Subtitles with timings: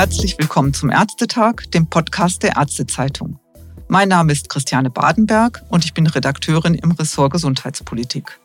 [0.00, 3.38] Herzlich willkommen zum Ärztetag, dem Podcast der Ärztezeitung.
[3.86, 8.40] Mein Name ist Christiane Badenberg und ich bin Redakteurin im Ressort Gesundheitspolitik.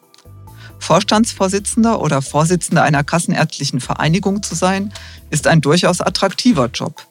[0.80, 4.92] Vorstandsvorsitzender oder Vorsitzender einer kassenärztlichen Vereinigung zu sein,
[5.30, 7.08] ist ein durchaus attraktiver Job.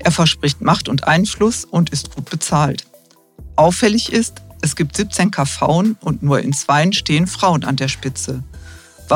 [0.00, 2.88] Er verspricht Macht und Einfluss und ist gut bezahlt.
[3.54, 8.42] Auffällig ist, es gibt 17 KV und nur in zweien stehen Frauen an der Spitze.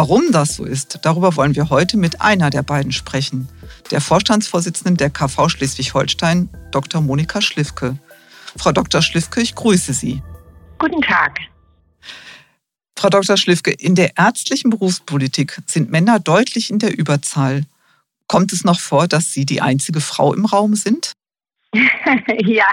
[0.01, 3.49] Warum das so ist, darüber wollen wir heute mit einer der beiden sprechen,
[3.91, 7.01] der Vorstandsvorsitzenden der KV Schleswig-Holstein, Dr.
[7.01, 7.99] Monika Schliffke.
[8.57, 9.03] Frau Dr.
[9.03, 10.23] Schliffke, ich grüße Sie.
[10.79, 11.41] Guten Tag.
[12.97, 13.37] Frau Dr.
[13.37, 17.65] Schliffke, in der ärztlichen Berufspolitik sind Männer deutlich in der Überzahl.
[18.29, 21.15] Kommt es noch vor, dass Sie die einzige Frau im Raum sind?
[22.47, 22.67] ja,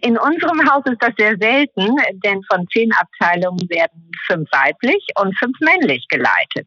[0.00, 1.94] in unserem Haus ist das sehr selten,
[2.24, 6.66] denn von zehn Abteilungen werden fünf weiblich und fünf männlich geleitet.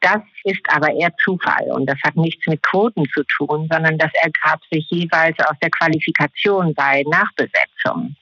[0.00, 4.10] Das ist aber eher Zufall und das hat nichts mit Quoten zu tun, sondern das
[4.22, 8.16] ergab sich jeweils aus der Qualifikation bei Nachbesetzung.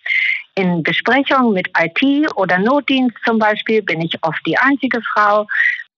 [0.55, 5.47] In Besprechungen mit IT oder Notdienst zum Beispiel bin ich oft die einzige Frau.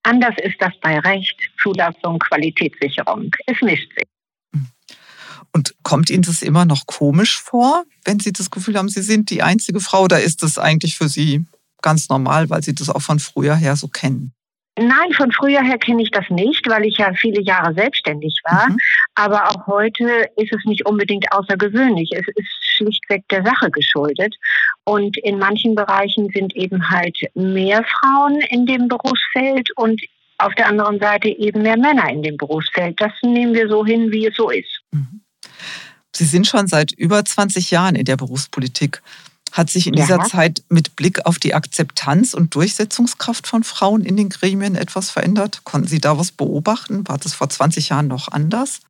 [0.05, 3.33] Anders ist das bei Recht, Zulassung, Qualitätssicherung.
[3.46, 4.13] Es mischt sich.
[5.55, 9.30] Und kommt Ihnen das immer noch komisch vor, wenn Sie das Gefühl haben, Sie sind
[9.30, 11.46] die einzige Frau oder ist das eigentlich für Sie
[11.80, 14.33] ganz normal, weil Sie das auch von früher her so kennen?
[14.77, 18.69] Nein, von früher her kenne ich das nicht, weil ich ja viele Jahre selbstständig war.
[18.69, 18.77] Mhm.
[19.14, 22.11] Aber auch heute ist es nicht unbedingt außergewöhnlich.
[22.12, 24.34] Es ist schlichtweg der Sache geschuldet.
[24.83, 30.02] Und in manchen Bereichen sind eben halt mehr Frauen in dem Berufsfeld und
[30.39, 33.00] auf der anderen Seite eben mehr Männer in dem Berufsfeld.
[33.00, 34.80] Das nehmen wir so hin, wie es so ist.
[34.91, 35.20] Mhm.
[36.14, 39.02] Sie sind schon seit über 20 Jahren in der Berufspolitik.
[39.52, 40.05] Hat sich in ja.
[40.05, 45.11] dieser Zeit mit Blick auf die Akzeptanz und Durchsetzungskraft von Frauen in den Gremien etwas
[45.11, 45.62] verändert?
[45.64, 47.06] Konnten Sie da was beobachten?
[47.06, 48.80] War das vor 20 Jahren noch anders?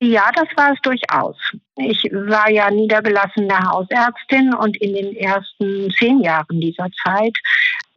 [0.00, 1.36] Ja, das war es durchaus.
[1.76, 7.36] Ich war ja niedergelassene Hausärztin und in den ersten zehn Jahren dieser Zeit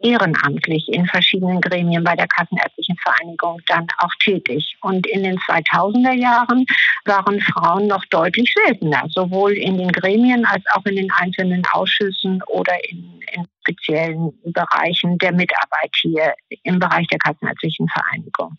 [0.04, 4.76] ehrenamtlich in verschiedenen Gremien bei der Kassenärztlichen Vereinigung dann auch tätig.
[4.82, 6.66] Und in den 2000er Jahren
[7.06, 12.42] waren Frauen noch deutlich seltener, sowohl in den Gremien als auch in den einzelnen Ausschüssen
[12.48, 16.34] oder in, in speziellen Bereichen der Mitarbeit hier
[16.64, 18.58] im Bereich der Kassenärztlichen Vereinigung.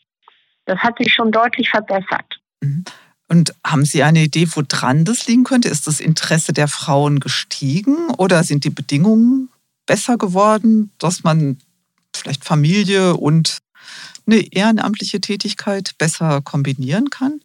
[0.64, 2.40] Das hat sich schon deutlich verbessert.
[2.60, 2.84] Mhm.
[3.28, 5.68] Und haben Sie eine Idee, woran das liegen könnte?
[5.68, 9.48] Ist das Interesse der Frauen gestiegen oder sind die Bedingungen
[9.86, 11.58] besser geworden, dass man
[12.14, 13.58] vielleicht Familie und
[14.26, 17.40] eine ehrenamtliche Tätigkeit besser kombinieren kann?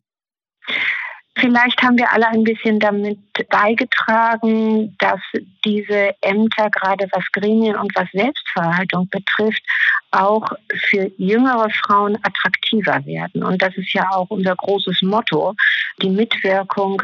[1.39, 5.19] Vielleicht haben wir alle ein bisschen damit beigetragen, dass
[5.63, 9.61] diese Ämter, gerade was Gremien und was Selbstverwaltung betrifft,
[10.09, 10.51] auch
[10.89, 13.43] für jüngere Frauen attraktiver werden.
[13.43, 15.53] Und das ist ja auch unser großes Motto,
[16.01, 17.03] die Mitwirkung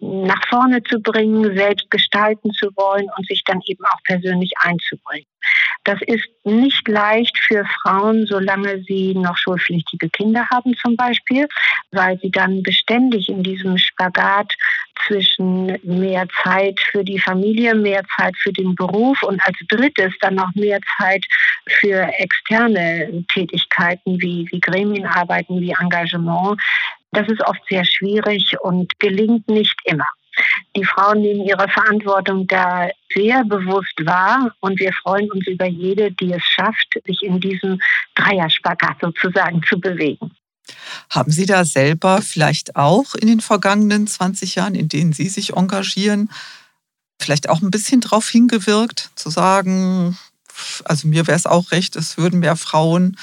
[0.00, 5.26] nach vorne zu bringen, selbst gestalten zu wollen und sich dann eben auch persönlich einzubringen.
[5.84, 11.48] Das ist nicht leicht für Frauen, solange sie noch schulpflichtige Kinder haben zum Beispiel,
[11.92, 14.54] weil sie dann beständig in diesem Spagat
[15.06, 20.34] zwischen mehr Zeit für die Familie, mehr Zeit für den Beruf und als drittes dann
[20.34, 21.24] noch mehr Zeit
[21.66, 26.60] für externe Tätigkeiten wie, wie Gremienarbeiten, wie Engagement.
[27.12, 30.06] Das ist oft sehr schwierig und gelingt nicht immer.
[30.76, 36.12] Die Frauen nehmen ihre Verantwortung da sehr bewusst wahr und wir freuen uns über jede,
[36.12, 37.80] die es schafft, sich in diesem
[38.14, 40.30] Dreierspagat sozusagen zu bewegen.
[41.10, 45.54] Haben Sie da selber vielleicht auch in den vergangenen 20 Jahren, in denen Sie sich
[45.54, 46.30] engagieren,
[47.20, 50.16] vielleicht auch ein bisschen darauf hingewirkt, zu sagen,
[50.84, 53.16] also mir wäre es auch recht, es würden mehr Frauen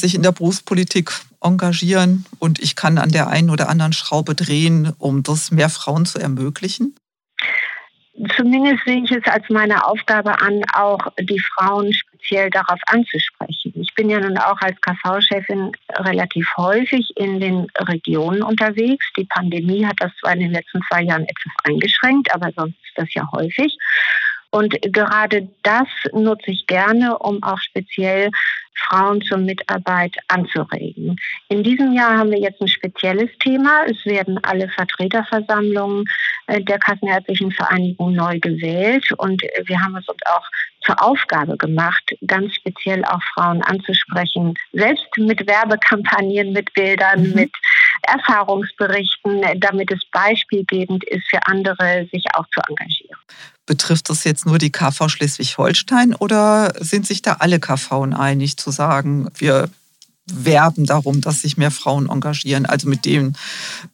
[0.00, 4.92] sich in der Berufspolitik engagieren und ich kann an der einen oder anderen Schraube drehen,
[4.98, 6.94] um das mehr Frauen zu ermöglichen?
[8.36, 13.72] Zumindest sehe ich es als meine Aufgabe an, auch die Frauen speziell darauf anzusprechen.
[13.76, 19.06] Ich bin ja nun auch als KV-Chefin relativ häufig in den Regionen unterwegs.
[19.16, 22.96] Die Pandemie hat das zwar in den letzten zwei Jahren etwas eingeschränkt, aber sonst ist
[22.96, 23.78] das ja häufig.
[24.50, 28.30] Und gerade das nutze ich gerne, um auch speziell
[28.88, 31.16] Frauen zur Mitarbeit anzuregen.
[31.48, 33.84] In diesem Jahr haben wir jetzt ein spezielles Thema.
[33.86, 36.04] Es werden alle Vertreterversammlungen
[36.46, 40.46] äh, der Kassenärztlichen Vereinigung neu gewählt und wir haben es uns auch
[40.82, 47.34] zur Aufgabe gemacht, ganz speziell auch Frauen anzusprechen, selbst mit Werbekampagnen, mit Bildern, mhm.
[47.34, 47.52] mit
[48.02, 53.09] Erfahrungsberichten, damit es beispielgebend ist für andere, sich auch zu engagieren.
[53.66, 58.70] Betrifft das jetzt nur die KV Schleswig-Holstein oder sind sich da alle KV einig zu
[58.70, 59.70] sagen, wir
[60.26, 63.36] werben darum, dass sich mehr Frauen engagieren, also mit den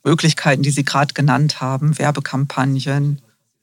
[0.05, 3.21] Möglichkeiten, die Sie gerade genannt haben, Werbekampagnen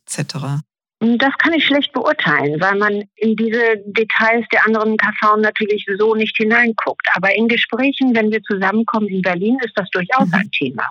[0.08, 0.64] etc.
[1.00, 6.16] Das kann ich schlecht beurteilen, weil man in diese Details der anderen KV natürlich so
[6.16, 7.06] nicht hineinguckt.
[7.14, 10.34] Aber in Gesprächen, wenn wir zusammenkommen in Berlin, ist das durchaus mhm.
[10.34, 10.88] ein Thema.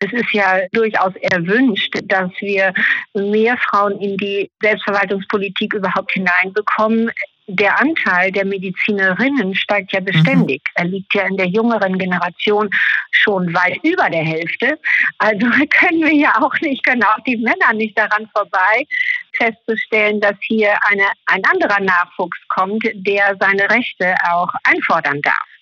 [0.00, 2.72] Es ist ja durchaus erwünscht, dass wir
[3.14, 7.10] mehr Frauen in die Selbstverwaltungspolitik überhaupt hineinbekommen
[7.48, 10.62] der Anteil der Medizinerinnen steigt ja beständig.
[10.62, 10.72] Mhm.
[10.74, 12.68] Er liegt ja in der jüngeren Generation
[13.10, 14.78] schon weit über der Hälfte.
[15.18, 15.46] Also
[15.80, 18.86] können wir ja auch nicht, können auch die Männer nicht daran vorbei,
[19.32, 25.57] festzustellen, dass hier eine, ein anderer Nachwuchs kommt, der seine Rechte auch einfordern darf.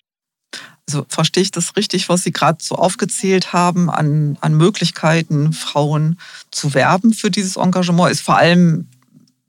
[0.89, 6.17] Also verstehe ich das richtig, was Sie gerade so aufgezählt haben an, an Möglichkeiten, Frauen
[6.49, 8.87] zu werben für dieses Engagement, ist vor allem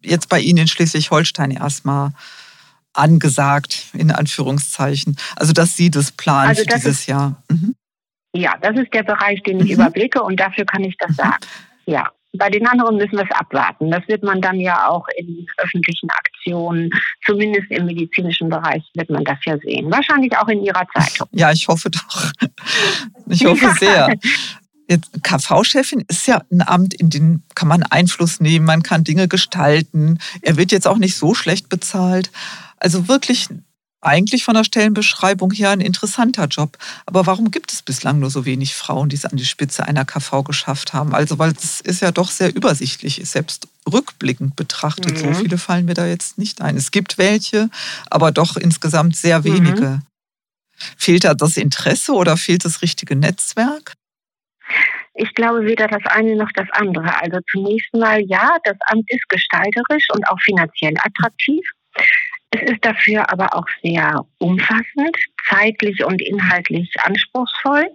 [0.02, 2.10] jetzt bei Ihnen in Schleswig-Holstein erstmal
[2.92, 5.16] angesagt, in Anführungszeichen.
[5.36, 7.40] Also, dass Sie das planen also das dieses ist, Jahr.
[7.48, 7.74] Mhm.
[8.34, 9.74] Ja, das ist der Bereich, den ich mhm.
[9.74, 11.14] überblicke und dafür kann ich das mhm.
[11.14, 11.46] sagen.
[11.86, 12.10] Ja.
[12.36, 13.90] Bei den anderen müssen wir es abwarten.
[13.90, 16.90] Das wird man dann ja auch in öffentlichen Aktionen,
[17.24, 19.90] zumindest im medizinischen Bereich, wird man das ja sehen.
[19.90, 21.28] Wahrscheinlich auch in Ihrer Zeitung.
[21.32, 22.32] Ja, ich hoffe doch.
[23.28, 24.14] Ich hoffe sehr.
[25.22, 30.18] KV-Chefin ist ja ein Amt, in dem kann man Einfluss nehmen, man kann Dinge gestalten.
[30.40, 32.30] Er wird jetzt auch nicht so schlecht bezahlt.
[32.78, 33.48] Also wirklich
[34.00, 36.76] eigentlich von der Stellenbeschreibung her ein interessanter Job.
[37.06, 40.04] Aber warum gibt es bislang nur so wenig Frauen, die es an die Spitze einer
[40.04, 41.14] KV geschafft haben?
[41.14, 45.12] Also, weil es ist ja doch sehr übersichtlich, selbst rückblickend betrachtet.
[45.12, 45.34] Mhm.
[45.34, 46.76] So viele fallen mir da jetzt nicht ein.
[46.76, 47.70] Es gibt welche,
[48.10, 49.86] aber doch insgesamt sehr wenige.
[49.86, 50.02] Mhm.
[50.96, 53.94] Fehlt da das Interesse oder fehlt das richtige Netzwerk?
[55.14, 57.20] Ich glaube weder das eine noch das andere.
[57.20, 61.64] Also zunächst mal, ja, das Amt ist gestalterisch und auch finanziell attraktiv.
[62.50, 65.16] Es ist dafür aber auch sehr umfassend,
[65.48, 67.88] zeitlich und inhaltlich anspruchsvoll.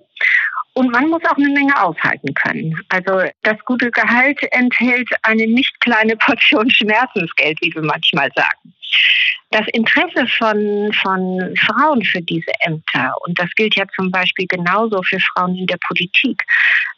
[0.76, 2.80] Und man muss auch eine Menge aushalten können.
[2.90, 8.74] Also das gute Gehalt enthält eine nicht kleine Portion Schmerzensgeld, wie wir manchmal sagen
[9.54, 15.02] das Interesse von, von Frauen für diese Ämter, und das gilt ja zum Beispiel genauso
[15.04, 16.42] für Frauen in der Politik,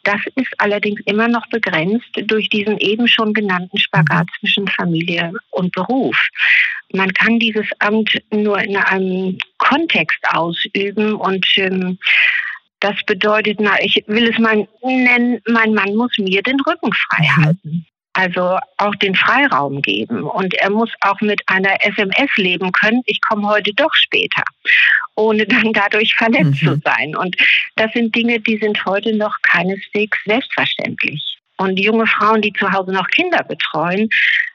[0.04, 5.72] das ist allerdings immer noch begrenzt durch diesen eben schon genannten Spagat zwischen Familie und
[5.72, 6.16] Beruf.
[6.92, 11.98] Man kann dieses Amt nur in einem Kontext ausüben und ähm,
[12.80, 17.22] das bedeutet, na, ich will es mal nennen, mein Mann muss mir den Rücken frei
[17.22, 17.44] mhm.
[17.44, 17.86] halten
[18.16, 20.22] also auch den Freiraum geben.
[20.22, 24.42] Und er muss auch mit einer SMS leben können, ich komme heute doch später,
[25.16, 26.66] ohne dann dadurch verletzt mhm.
[26.66, 27.14] zu sein.
[27.14, 27.36] Und
[27.76, 31.38] das sind Dinge, die sind heute noch keineswegs selbstverständlich.
[31.58, 34.08] Und junge Frauen, die zu Hause noch Kinder betreuen,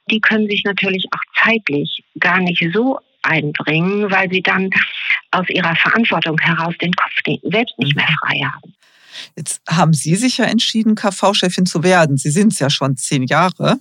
[0.10, 4.72] die können sich natürlich auch zeitlich gar nicht so einbringen, weil sie dann
[5.30, 7.13] aus ihrer Verantwortung heraus den Kopf
[7.44, 8.74] selbst nicht mehr frei haben.
[9.36, 12.18] Jetzt haben Sie sich ja entschieden, KV-Chefin zu werden.
[12.18, 13.80] Sie sind es ja schon zehn Jahre.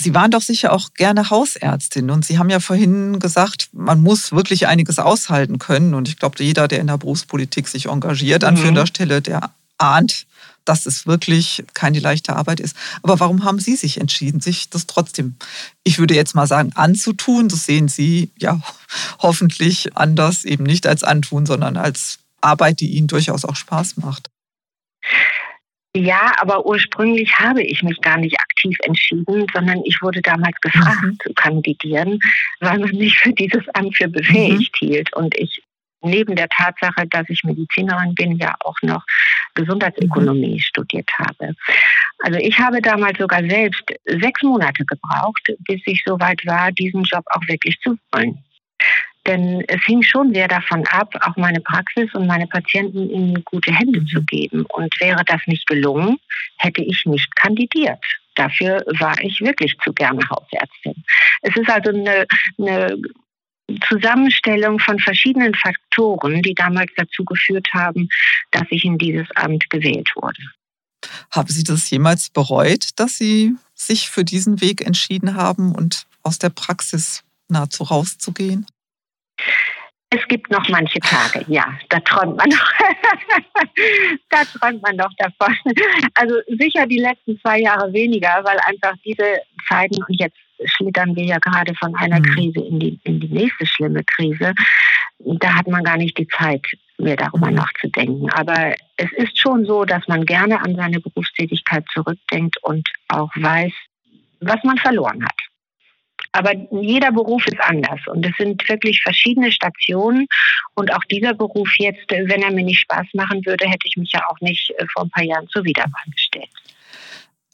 [0.00, 4.30] Sie waren doch sicher auch gerne Hausärztin und Sie haben ja vorhin gesagt, man muss
[4.30, 5.94] wirklich einiges aushalten können.
[5.94, 8.58] Und ich glaube, jeder, der in der Berufspolitik sich engagiert, an mhm.
[8.58, 10.26] führender Stelle, der ahnt,
[10.64, 12.76] dass es wirklich keine leichte Arbeit ist.
[13.02, 15.36] Aber warum haben Sie sich entschieden, sich das trotzdem,
[15.82, 17.48] ich würde jetzt mal sagen, anzutun?
[17.48, 18.60] Das sehen Sie ja
[19.18, 24.30] hoffentlich anders, eben nicht als Antun, sondern als Arbeit, die Ihnen durchaus auch Spaß macht.
[25.96, 31.02] Ja, aber ursprünglich habe ich mich gar nicht aktiv entschieden, sondern ich wurde damals gefragt
[31.02, 31.18] mhm.
[31.22, 32.20] zu kandidieren,
[32.60, 34.86] weil man mich für dieses Amt für befähigt mhm.
[34.86, 35.16] hielt.
[35.16, 35.62] Und ich
[36.02, 39.04] neben der Tatsache, dass ich Medizinerin bin, ja auch noch
[39.54, 40.60] Gesundheitsökonomie mhm.
[40.60, 41.54] studiert habe.
[42.18, 47.24] Also ich habe damals sogar selbst sechs Monate gebraucht, bis ich soweit war, diesen Job
[47.30, 48.38] auch wirklich zu wollen.
[49.28, 53.72] Denn es hing schon sehr davon ab, auch meine Praxis und meine Patienten in gute
[53.72, 54.64] Hände zu geben.
[54.70, 56.16] Und wäre das nicht gelungen,
[56.56, 58.02] hätte ich nicht kandidiert.
[58.36, 61.04] Dafür war ich wirklich zu gerne Hausärztin.
[61.42, 62.26] Es ist also eine,
[62.58, 62.96] eine
[63.86, 68.08] Zusammenstellung von verschiedenen Faktoren, die damals dazu geführt haben,
[68.52, 70.40] dass ich in dieses Amt gewählt wurde.
[71.30, 76.38] Haben Sie das jemals bereut, dass Sie sich für diesen Weg entschieden haben und aus
[76.38, 78.66] der Praxis nahezu rauszugehen?
[80.10, 82.72] Es gibt noch manche Tage, ja, da träumt man noch,
[84.30, 85.54] da träumt man noch davon.
[86.14, 91.24] Also sicher die letzten zwei Jahre weniger, weil einfach diese Zeiten und jetzt schlittern wir
[91.24, 92.24] ja gerade von einer mhm.
[92.24, 94.54] Krise in die, in die nächste schlimme Krise.
[95.18, 96.64] Da hat man gar nicht die Zeit,
[96.96, 97.56] mehr darüber mhm.
[97.56, 98.30] nachzudenken.
[98.30, 103.72] Aber es ist schon so, dass man gerne an seine Berufstätigkeit zurückdenkt und auch weiß,
[104.40, 105.47] was man verloren hat.
[106.32, 110.26] Aber jeder Beruf ist anders und es sind wirklich verschiedene Stationen.
[110.74, 114.12] Und auch dieser Beruf jetzt, wenn er mir nicht Spaß machen würde, hätte ich mich
[114.12, 116.50] ja auch nicht äh, vor ein paar Jahren zur Wiederwahl gestellt.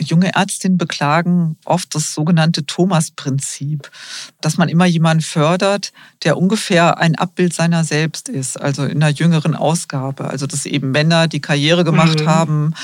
[0.00, 3.90] Junge Ärztinnen beklagen oft das sogenannte Thomas-Prinzip,
[4.40, 5.92] dass man immer jemanden fördert,
[6.24, 10.24] der ungefähr ein Abbild seiner selbst ist, also in einer jüngeren Ausgabe.
[10.24, 12.26] Also dass eben Männer, die Karriere gemacht mhm.
[12.26, 12.74] haben,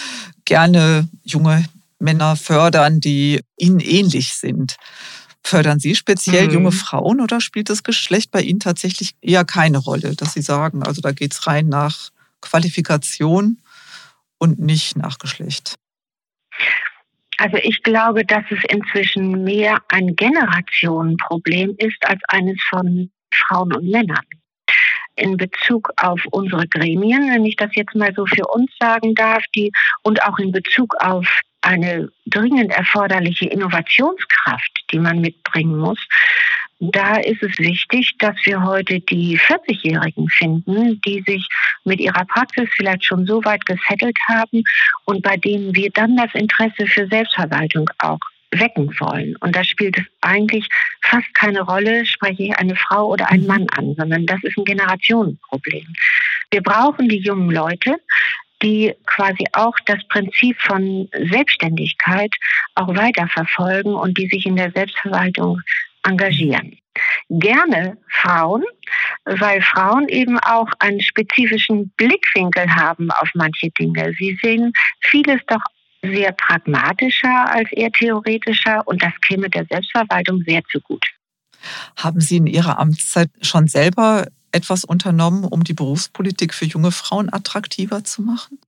[0.45, 1.65] gerne junge
[1.99, 4.77] Männer fördern, die ihnen ähnlich sind.
[5.43, 6.53] Fördern Sie speziell mhm.
[6.53, 10.83] junge Frauen oder spielt das Geschlecht bei Ihnen tatsächlich eher keine Rolle, dass Sie sagen,
[10.83, 13.59] also da geht es rein nach Qualifikation
[14.39, 15.77] und nicht nach Geschlecht?
[17.39, 23.91] Also ich glaube, dass es inzwischen mehr ein Generationenproblem ist als eines von Frauen und
[23.91, 24.25] Männern.
[25.17, 29.43] In Bezug auf unsere Gremien, wenn ich das jetzt mal so für uns sagen darf,
[29.55, 29.71] die
[30.03, 35.99] und auch in Bezug auf eine dringend erforderliche Innovationskraft, die man mitbringen muss,
[36.81, 41.47] da ist es wichtig, dass wir heute die 40-Jährigen finden, die sich
[41.85, 44.63] mit ihrer Praxis vielleicht schon so weit gesettelt haben
[45.05, 48.19] und bei denen wir dann das Interesse für Selbstverwaltung auch
[48.53, 49.37] wecken wollen.
[49.37, 50.69] Und da spielt es eigentlich
[51.03, 54.65] fast keine Rolle, spreche ich eine Frau oder einen Mann an, sondern das ist ein
[54.65, 55.87] Generationenproblem.
[56.51, 57.97] Wir brauchen die jungen Leute,
[58.63, 62.35] die quasi auch das Prinzip von Selbstständigkeit
[62.75, 65.61] auch weiterverfolgen und die sich in der Selbstverwaltung
[66.03, 66.77] engagieren.
[67.29, 68.65] Gerne Frauen,
[69.25, 74.13] weil Frauen eben auch einen spezifischen Blickwinkel haben auf manche Dinge.
[74.19, 75.63] Sie sehen vieles doch
[76.03, 81.09] sehr pragmatischer als eher theoretischer und das käme der Selbstverwaltung sehr zugute.
[81.97, 87.33] Haben Sie in Ihrer Amtszeit schon selber etwas unternommen, um die Berufspolitik für junge Frauen
[87.33, 88.59] attraktiver zu machen?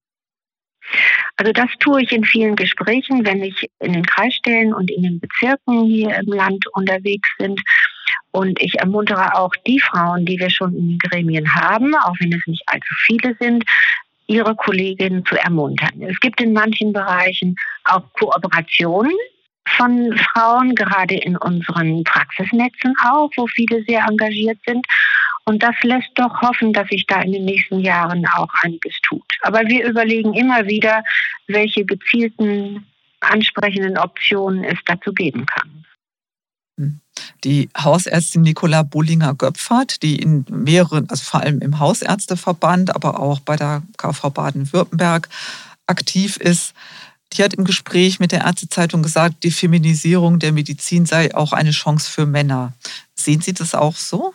[1.36, 5.20] Also das tue ich in vielen Gesprächen, wenn ich in den Kreisstellen und in den
[5.20, 7.56] Bezirken hier im Land unterwegs bin.
[8.30, 12.32] Und ich ermuntere auch die Frauen, die wir schon in den Gremien haben, auch wenn
[12.32, 13.64] es nicht allzu viele sind,
[14.26, 16.02] ihre Kolleginnen zu ermuntern.
[16.02, 19.12] Es gibt in manchen Bereichen auch Kooperationen
[19.68, 24.86] von Frauen, gerade in unseren Praxisnetzen auch, wo viele sehr engagiert sind.
[25.44, 29.26] Und das lässt doch hoffen, dass sich da in den nächsten Jahren auch einiges tut.
[29.42, 31.02] Aber wir überlegen immer wieder,
[31.48, 32.86] welche gezielten,
[33.20, 35.84] ansprechenden Optionen es dazu geben kann.
[37.44, 43.56] Die Hausärztin Nicola Bullinger-Göpfert, die in mehreren, also vor allem im Hausärzteverband, aber auch bei
[43.56, 45.28] der KV Baden-Württemberg
[45.86, 46.74] aktiv ist,
[47.32, 51.70] die hat im Gespräch mit der Ärztezeitung gesagt, die Feminisierung der Medizin sei auch eine
[51.70, 52.72] Chance für Männer.
[53.14, 54.34] Sehen Sie das auch so?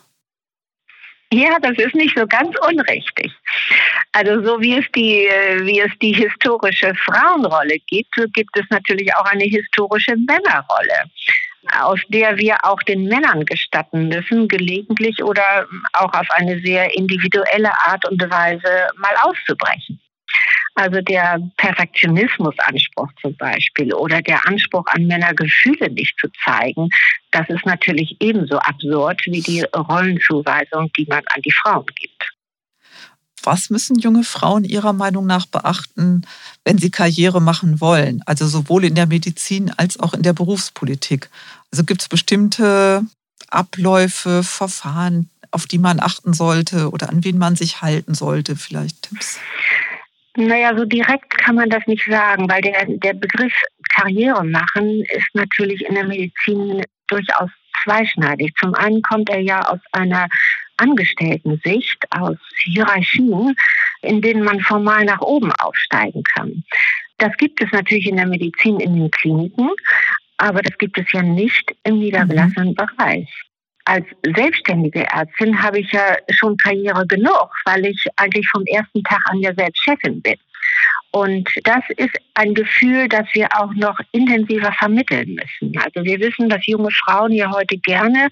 [1.32, 3.30] Ja, das ist nicht so ganz unrichtig.
[4.12, 5.28] Also so wie es die,
[5.64, 11.10] wie es die historische Frauenrolle gibt, so gibt es natürlich auch eine historische Männerrolle,
[11.80, 17.72] aus der wir auch den Männern gestatten müssen, gelegentlich oder auch auf eine sehr individuelle
[17.84, 20.00] Art und Weise mal auszubrechen.
[20.74, 26.88] Also der Perfektionismusanspruch zum Beispiel oder der Anspruch an Männer Gefühle nicht zu zeigen,
[27.32, 32.17] das ist natürlich ebenso absurd wie die Rollenzuweisung, die man an die Frauen gibt.
[33.42, 36.22] Was müssen junge Frauen Ihrer Meinung nach beachten,
[36.64, 38.22] wenn sie Karriere machen wollen?
[38.26, 41.30] Also sowohl in der Medizin als auch in der Berufspolitik.
[41.72, 43.04] Also gibt es bestimmte
[43.48, 48.56] Abläufe, Verfahren, auf die man achten sollte oder an wen man sich halten sollte?
[48.56, 49.38] Vielleicht Tipps?
[50.36, 53.52] Naja, so direkt kann man das nicht sagen, weil der, der Begriff
[53.88, 57.50] Karriere machen ist natürlich in der Medizin durchaus
[57.82, 58.52] zweischneidig.
[58.60, 60.28] Zum einen kommt er ja aus einer
[60.78, 63.54] Angestellten-Sicht, aus Hierarchien,
[64.02, 66.64] in denen man formal nach oben aufsteigen kann.
[67.18, 69.70] Das gibt es natürlich in der Medizin in den Kliniken,
[70.36, 72.74] aber das gibt es ja nicht im niedergelassenen mhm.
[72.74, 73.48] Bereich
[73.88, 79.22] als selbstständige Ärztin habe ich ja schon Karriere genug, weil ich eigentlich vom ersten Tag
[79.24, 80.36] an ja selbst Chefin bin.
[81.10, 85.78] Und das ist ein Gefühl, das wir auch noch intensiver vermitteln müssen.
[85.78, 88.28] Also wir wissen, dass junge Frauen ja heute gerne,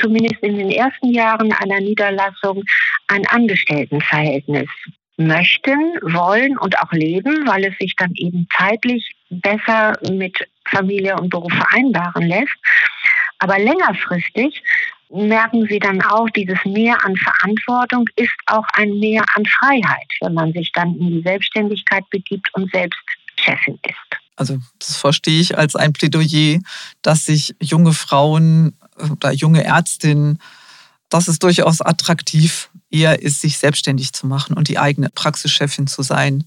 [0.00, 2.62] zumindest in den ersten Jahren einer Niederlassung,
[3.08, 4.68] ein Angestelltenverhältnis
[5.16, 11.30] möchten, wollen und auch leben, weil es sich dann eben zeitlich besser mit Familie und
[11.30, 12.54] Beruf vereinbaren lässt.
[13.38, 14.62] Aber längerfristig
[15.10, 20.34] merken sie dann auch, dieses Mehr an Verantwortung ist auch ein Mehr an Freiheit, wenn
[20.34, 22.98] man sich dann in die Selbstständigkeit begibt und selbst
[23.38, 24.20] Chefin ist.
[24.36, 26.60] Also das verstehe ich als ein Plädoyer,
[27.02, 28.76] dass sich junge Frauen
[29.10, 30.40] oder junge Ärztinnen,
[31.08, 36.02] dass es durchaus attraktiv eher ist, sich selbstständig zu machen und die eigene Praxischefin zu
[36.02, 36.44] sein,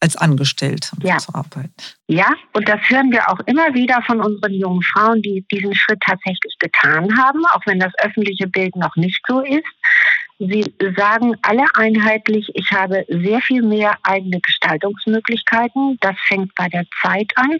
[0.00, 1.18] als Angestellte ja.
[1.18, 1.72] zu arbeiten.
[2.06, 6.00] Ja, und das hören wir auch immer wieder von unseren jungen Frauen, die diesen Schritt
[6.00, 9.66] tatsächlich getan haben, auch wenn das öffentliche Bild noch nicht so ist.
[10.38, 15.98] Sie sagen alle einheitlich, ich habe sehr viel mehr eigene Gestaltungsmöglichkeiten.
[16.00, 17.58] Das fängt bei der Zeit an.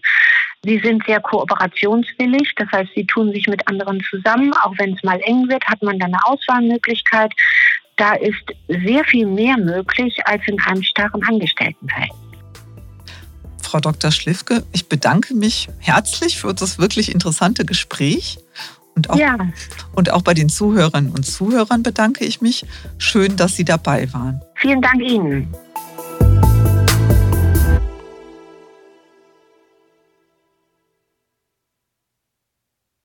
[0.65, 4.53] Sie sind sehr kooperationswillig, das heißt, sie tun sich mit anderen zusammen.
[4.55, 7.33] Auch wenn es mal eng wird, hat man dann eine Auswahlmöglichkeit.
[7.97, 12.28] Da ist sehr viel mehr möglich als in einem starren Angestelltenverhältnis.
[13.69, 14.11] Frau Dr.
[14.11, 18.39] Schliffke, ich bedanke mich herzlich für das wirklich interessante Gespräch.
[18.95, 19.37] Und auch, ja.
[19.93, 22.65] und auch bei den Zuhörerinnen und Zuhörern bedanke ich mich.
[22.97, 24.41] Schön, dass Sie dabei waren.
[24.55, 25.55] Vielen Dank Ihnen.